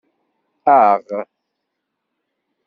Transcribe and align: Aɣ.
Aɣ. 0.73 1.05